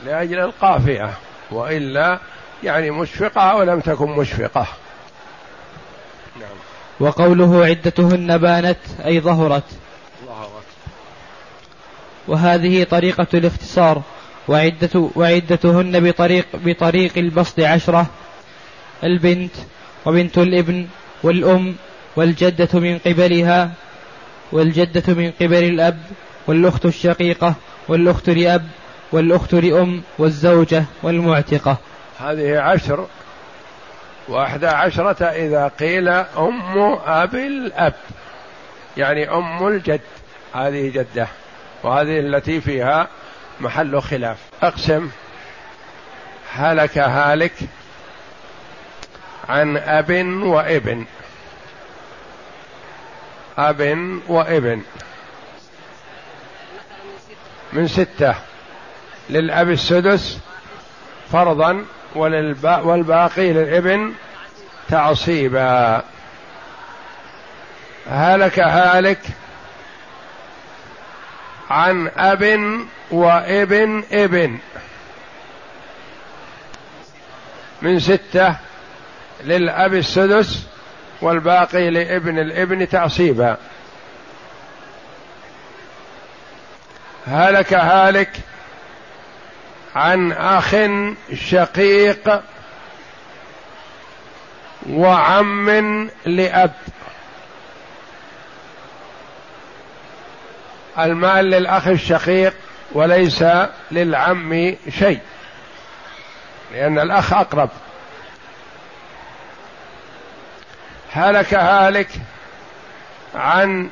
[0.05, 1.13] لأجل القافية.
[1.51, 2.19] وإلا
[2.63, 4.67] يعني مشفقة ولم تكن مشفقة.
[6.39, 6.57] نعم.
[6.99, 9.63] وقوله عدتهن بانت أي ظهرت.
[10.25, 10.63] ظهرت.
[12.27, 14.01] وهذه طريقة الاختصار.
[14.47, 18.05] وعدة وعدتهن بطريق بطريق البسط عشرة.
[19.03, 19.53] البنت
[20.05, 20.87] وبنت الابن
[21.23, 21.75] والأم
[22.15, 23.71] والجدة من قبلها.
[24.51, 25.99] والجدة من قبل الأب
[26.47, 27.53] والأخت الشقيقة
[27.87, 28.67] والأخت لأب
[29.11, 31.77] والأخت لأم والزوجة والمعتقة.
[32.19, 33.07] هذه عشر
[34.27, 37.93] وأحدى عشرة إذا قيل أم أبي الأب
[38.97, 40.01] يعني أم الجد
[40.53, 41.27] هذه جدة.
[41.83, 43.07] وهذه التي فيها
[43.59, 44.37] محل خلاف.
[44.63, 45.09] أقسم
[46.53, 47.53] هلك هالك
[49.49, 50.11] عن أب
[50.43, 51.05] وإبن.
[53.69, 54.81] أب وابن.
[57.73, 58.35] من ستة.
[59.29, 60.39] للأب السدس
[61.31, 61.85] فرضا
[62.15, 64.13] والباقي للابن
[64.89, 66.03] تعصيبا.
[68.09, 69.21] هلك هالك
[71.69, 72.69] عن أب
[73.11, 74.59] وابن ابن.
[77.81, 78.55] من ستة.
[79.43, 80.67] للأب السدس
[81.21, 83.57] والباقي لابن الابن تعصيبا.
[87.27, 88.31] هلك هالك
[89.95, 90.75] عن أخ
[91.33, 92.41] شقيق
[94.89, 95.69] وعم
[96.25, 96.71] لأب.
[100.99, 102.53] المال للأخ الشقيق
[102.91, 103.43] وليس
[103.91, 105.19] للعم شيء
[106.73, 107.69] لأن الأخ أقرب.
[111.13, 112.09] هلك هالك
[113.35, 113.89] عن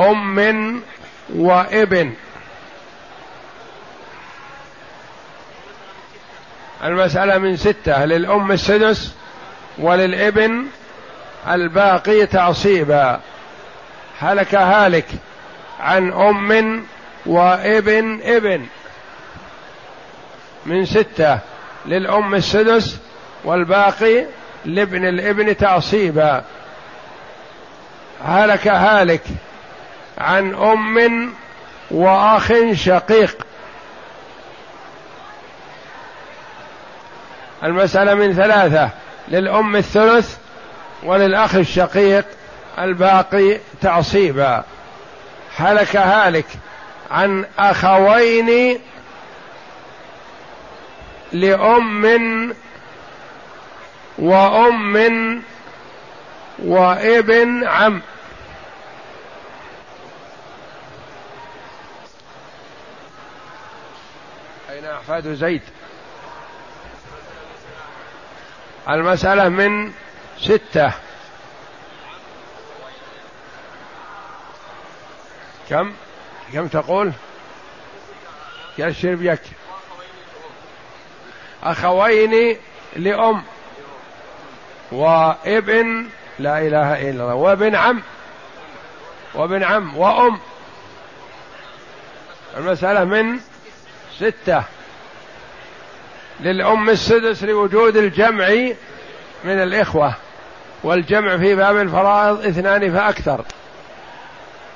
[0.00, 0.82] أم
[1.34, 2.14] وابن.
[6.84, 9.14] المسألة من ستة للأم السدس
[9.78, 10.66] وللابن
[11.48, 13.20] الباقي تعصيبا.
[14.20, 15.06] هلك هالك
[15.80, 16.84] عن أم
[17.26, 18.66] وابن ابن.
[20.66, 21.38] من ستة
[21.86, 22.96] للأم السدس
[23.44, 24.24] والباقي
[24.64, 26.44] لابن الابن تعصيبا.
[28.24, 29.22] هلك هالك
[30.18, 31.32] عن أم
[31.90, 33.46] وأخ شقيق.
[37.64, 38.90] المسألة من ثلاثة
[39.28, 40.36] للأم الثلث
[41.02, 42.24] وللأخ الشقيق
[42.78, 44.64] الباقي تعصيبا.
[45.56, 46.46] هلك هالك
[47.10, 48.78] عن أخوين
[51.32, 52.54] لأم
[54.18, 55.42] وأم
[56.58, 58.02] وابن عم.
[64.70, 65.62] أين أحفاد زيد؟
[68.88, 69.92] المسألة من
[70.40, 70.92] ستة.
[75.70, 75.92] كم؟
[76.52, 77.12] كم تقول؟
[78.78, 79.40] يشر بيك
[81.62, 82.56] أخوين
[82.96, 83.42] لأم.
[84.92, 86.06] وابن
[86.38, 88.02] لا إله إلا الله وابن عم
[89.34, 90.38] وابن عم وأم.
[92.56, 93.40] المسألة من
[94.18, 94.62] ستة.
[96.40, 98.48] للأم السدس لوجود الجمع
[99.44, 100.14] من الإخوة
[100.82, 103.44] والجمع في باب الفرائض اثنان فأكثر.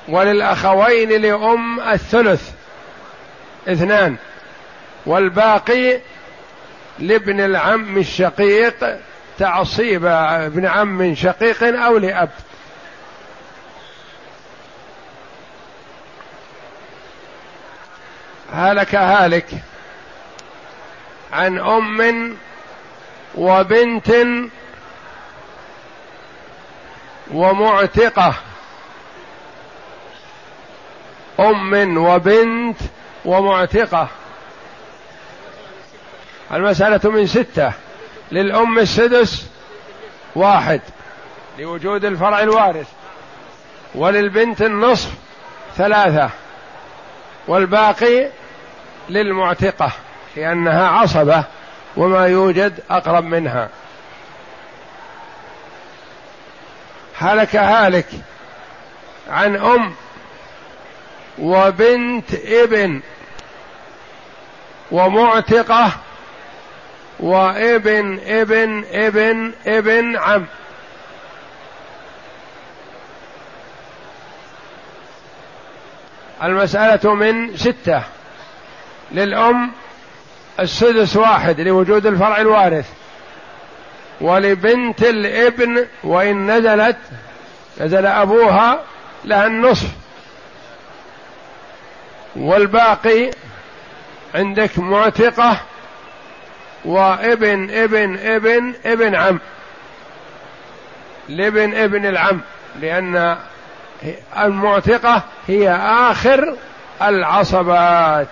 [0.08, 2.50] وللأخوين لأم الثلث
[3.68, 4.16] اثنان.
[5.06, 6.00] والباقي
[6.98, 8.98] لابن العم الشقيق
[9.38, 12.30] تعصيب ابن عم شقيق أو لأب.
[18.52, 19.46] هلك هالك
[21.32, 22.36] عن أم
[23.34, 24.10] وبنت
[27.30, 28.34] ومعتقة.
[31.40, 32.78] أم وبنت
[33.24, 34.08] ومعتقة.
[36.52, 37.72] المسألة من ستة.
[38.32, 39.46] للأم السدس
[40.34, 40.80] واحد.
[41.58, 42.86] لوجود الفرع الوارث.
[43.94, 45.10] وللبنت النصف
[45.76, 46.30] ثلاثة.
[47.48, 48.28] والباقي
[49.08, 49.92] للمعتقة
[50.36, 51.44] لأنها عصبة
[51.96, 53.68] وما يوجد أقرب منها.
[57.18, 58.06] هلك هالك
[59.28, 59.94] عن أم
[61.38, 63.00] وبنت ابن
[64.90, 65.92] ومعتقة
[67.22, 70.46] وابن ابن ابن ابن عم.
[76.42, 78.02] المسألة من ستة.
[79.12, 79.72] للأم
[80.60, 82.86] السدس واحد لوجود الفرع الوارث.
[84.20, 86.96] ولبنت الابن وإن نزلت
[87.80, 88.82] نزل أبوها
[89.24, 89.88] لها النصف.
[92.36, 93.30] والباقي
[94.34, 95.60] عندك معتقة
[96.84, 99.40] وابن ابن ابن ابن عم.
[101.28, 102.40] لابن ابن العم
[102.80, 103.38] لأن
[104.38, 105.70] المعتقة هي
[106.10, 106.56] آخر
[107.02, 108.28] العصبات.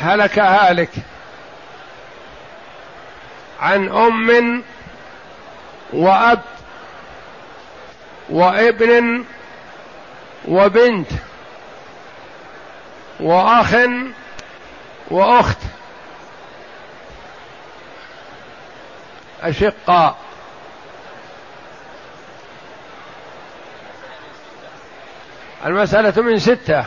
[0.00, 0.90] هلك هالك
[3.60, 4.62] عن أم
[5.92, 6.40] وأب
[8.28, 9.24] وابن
[10.48, 11.10] وبنت
[13.20, 13.74] وأخ
[15.10, 15.58] وأخت
[19.42, 20.16] اشقاء
[25.66, 26.84] المسألة من ستة.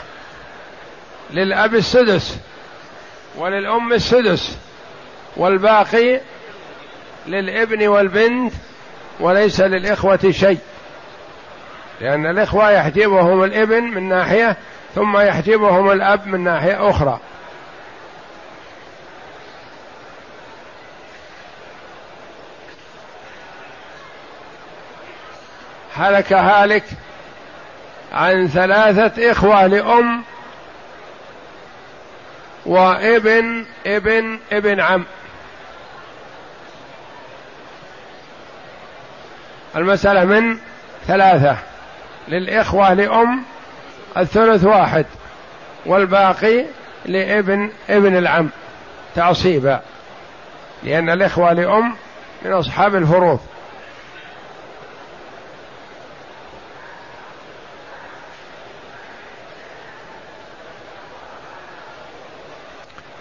[1.32, 2.38] للأب السدس
[3.36, 4.58] وللأم السدس
[5.36, 6.22] والباقي
[7.28, 8.54] للابن والبنت
[9.20, 10.60] وليس للإخوة شيء.
[12.02, 14.58] لأن الإخوة يحجبهم الإبن من ناحية
[14.96, 17.20] ثم يحجبهم الأب من ناحية أخرى.
[25.96, 26.84] هلك هالك
[28.14, 30.24] عن ثلاثة إخوة لأم
[32.66, 35.06] وإبن إبن إبن عم؟
[39.76, 40.58] المسألة من
[41.08, 41.71] ثلاثة.
[42.28, 43.44] للإخوة لأم
[44.18, 45.06] الثلث واحد
[45.86, 46.66] والباقي
[47.06, 48.50] لابن ابن العم
[49.16, 49.82] تعصيبا
[50.84, 51.96] لأن الإخوة لأم
[52.42, 53.40] من أصحاب الفروض.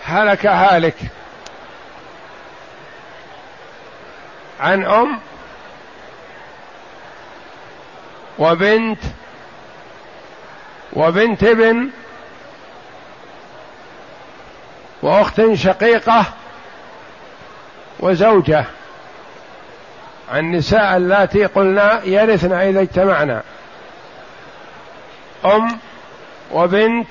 [0.05, 0.96] هلك هالك
[4.61, 5.18] عن أم
[8.41, 8.99] وبنت
[10.93, 11.91] وبنت ابن
[15.03, 16.24] وأخت شقيقة
[18.01, 18.64] وزوجة.
[20.34, 23.43] النساء اللاتي قلنا يرثن إذا اجتمعنا.
[25.45, 25.78] أم
[26.53, 27.09] وبنت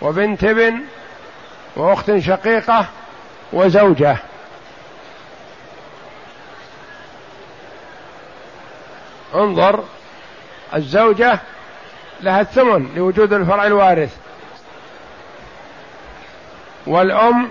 [0.00, 0.80] وبنت ابن
[1.76, 2.86] وأخت شقيقة
[3.52, 4.16] وزوجة.
[9.34, 9.84] انظر
[10.74, 11.38] الزوجة
[12.20, 14.16] لها الثمن لوجود الفرع الوارث.
[16.86, 17.48] والأم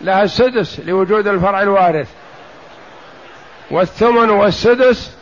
[0.00, 2.08] لها السدس لوجود الفرع الوارث.
[3.70, 5.16] والثمن والسدس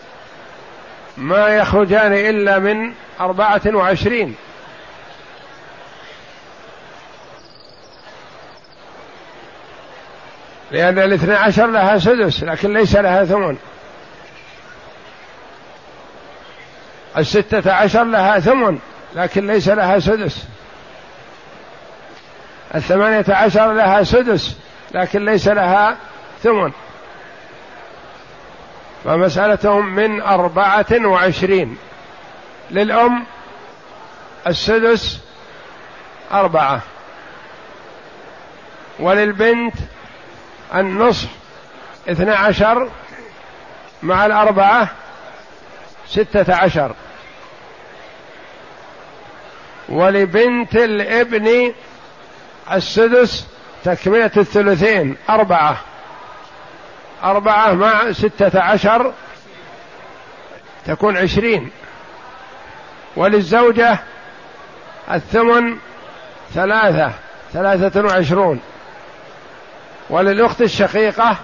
[1.17, 4.35] ما يخرجان إلا من أربعة وعشرين.
[10.71, 13.57] لأن الاثنى عشر لها سدس لكن ليس لها ثمن.
[17.19, 18.79] الستة عشر لها ثمن
[19.15, 20.45] لكن ليس لها سدس.
[22.75, 24.57] الثمانية عشر لها سدس
[24.95, 25.97] لكن ليس لها
[26.43, 26.73] ثمن.
[29.05, 31.77] فمسألتهم من أربعة وعشرين.
[32.71, 33.25] للأم
[34.47, 35.21] السدس
[36.33, 36.81] أربعة.
[38.99, 39.75] وللبنت
[40.75, 41.29] النصف
[42.09, 42.91] اثنى عشر
[44.03, 44.89] مع الأربعة
[46.09, 46.95] ستة عشر.
[49.89, 51.73] ولبنت الابن
[52.73, 53.47] السدس
[53.85, 55.77] تكملة الثلثين أربعة.
[57.25, 59.13] أربعة مع ستة عشر
[60.87, 61.71] تكون عشرين.
[63.17, 63.99] وللزوجة
[65.13, 65.77] الثمن
[66.55, 67.13] ثلاثة
[67.53, 68.61] ثلاثة وعشرون.
[70.11, 71.37] وللأخت الشقيقة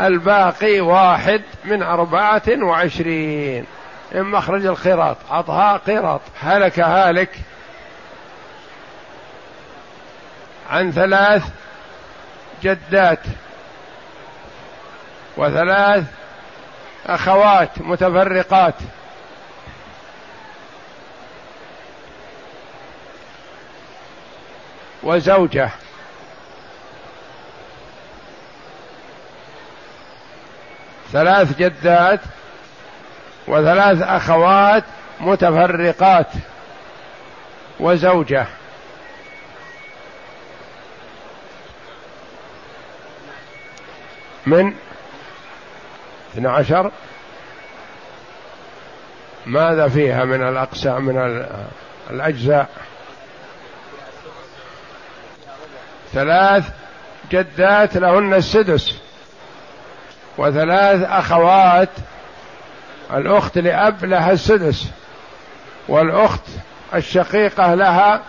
[0.00, 3.66] الباقي واحد من أربعة وعشرين.
[4.12, 6.20] من مخرج القيراط عطها قيراط.
[6.40, 7.30] هلك هالك.
[10.74, 11.42] عن ثلاث
[12.62, 13.18] جدات
[15.36, 16.04] وثلاث
[17.06, 18.74] أخوات متفرقات.
[25.02, 25.70] وزوجة.
[31.12, 32.20] ثلاث جدات
[33.46, 34.84] وثلاث أخوات
[35.20, 36.28] متفرقات.
[37.80, 38.46] وزوجة.
[44.46, 44.74] من
[46.32, 46.90] اثنى عشر.
[49.46, 51.46] ماذا فيها من الأقسام من
[52.10, 52.68] الأجزاء؟
[56.12, 56.64] ثلاث
[57.30, 58.94] جدات لهن السدس
[60.38, 61.88] وثلاث أخوات
[63.12, 64.88] الأخت لأب لها السدس
[65.88, 66.42] والأخت
[66.94, 68.22] الشقيقة لها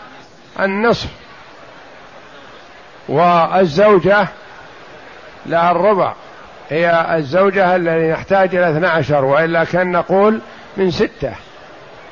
[0.60, 1.10] النصف
[3.10, 4.28] والزوجة
[5.46, 6.14] لها الربع.
[6.70, 10.42] هي الزوجة التي نحتاج إلى 12 وإلا كان نقول
[10.78, 11.34] من ستة.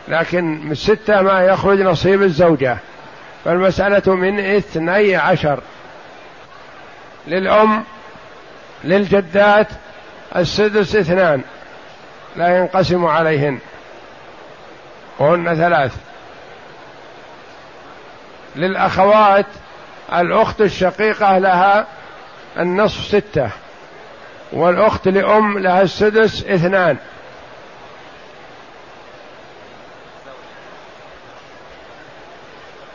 [0.08, 2.78] لكن من ستة ما يخرج نصيب الزوجة.
[3.46, 5.60] فالمسألة من اثني عشر.
[7.28, 7.84] للأم
[8.84, 9.68] للجدات
[10.36, 11.42] السدس اثنان.
[12.36, 13.60] لا ينقسم عليهن.
[15.20, 15.96] وهن ثلاث.
[18.56, 19.46] للأخوات
[20.14, 21.88] الأخت الشقيقة لها
[22.60, 23.50] النصف ستة.
[24.52, 26.98] والأخت لأم لها السدس اثنان.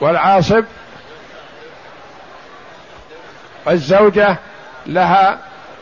[0.00, 0.64] والعاصب
[3.68, 4.36] الزوجة
[4.86, 5.38] لها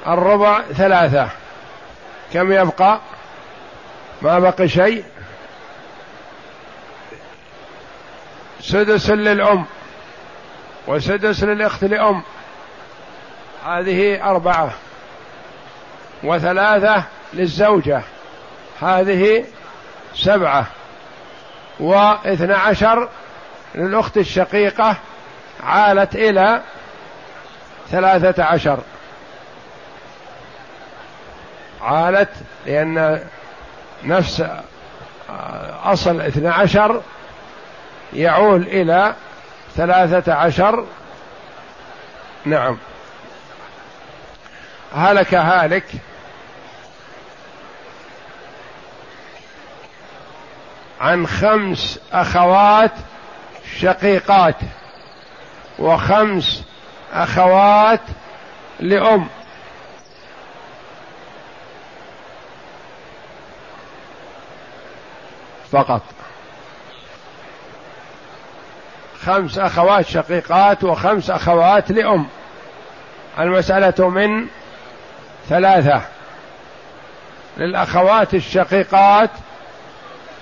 [0.07, 1.29] الربع ثلاثة.
[2.33, 3.01] كم يبقى؟
[4.22, 5.05] ما بقي شيء.
[8.61, 9.64] سدس للأم
[10.87, 12.22] وسدس للأخت لأم.
[13.67, 14.71] هذه أربعة
[16.23, 17.03] وثلاثة
[17.33, 18.03] للزوجة
[18.81, 19.45] هذه
[20.14, 20.67] سبعة
[21.81, 23.09] واثنى عشر
[23.75, 24.97] للأخت الشقيقة
[25.62, 26.62] عالت إلى
[27.91, 28.79] ثلاثة عشر.
[31.83, 32.31] عالت
[32.67, 33.21] لأن
[34.05, 34.45] نفس
[35.85, 37.03] أصل اثنى عشر
[38.12, 39.14] يعول إلى
[39.77, 40.85] ثلاثة عشر.
[42.45, 42.79] نعم.
[44.97, 45.84] هلك هالك.
[51.01, 52.92] عن خمس أخوات
[53.78, 54.57] شقيقات
[55.78, 56.62] وخمس
[57.12, 58.01] أخوات
[58.80, 59.28] لأم.
[65.72, 66.03] فقط.
[69.24, 72.26] خمس أخوات شقيقات وخمس أخوات لأم.
[73.38, 74.49] المسألة من
[75.49, 76.03] ثلاثة.
[77.57, 79.30] للأخوات الشقيقات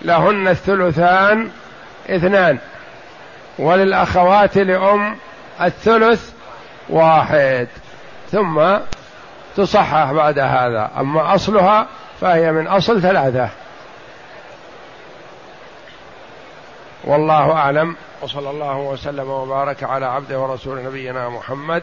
[0.02, 1.50] لهن الثلثان
[2.10, 2.58] اثنان.
[3.58, 5.16] وللأخوات لأم
[5.60, 6.32] الثلث
[6.88, 7.68] واحد.
[8.32, 8.76] ثم
[9.56, 10.90] تصحح بعد هذا.
[10.98, 11.86] أما أصلها
[12.20, 13.48] فهي من أصل ثلاثة.
[17.04, 17.96] والله أعلم.
[18.22, 21.82] وصلى الله وسلم وبارك على عبده ورسول نبينا محمد